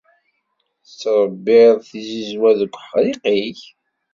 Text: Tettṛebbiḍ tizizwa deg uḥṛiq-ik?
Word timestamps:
Tettṛebbiḍ 0.85 1.75
tizizwa 1.89 2.51
deg 2.59 2.71
uḥṛiq-ik? 2.79 3.61